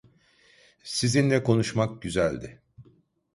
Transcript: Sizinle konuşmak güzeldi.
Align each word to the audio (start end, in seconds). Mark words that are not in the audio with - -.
Sizinle 0.83 1.43
konuşmak 1.43 2.01
güzeldi. 2.01 2.61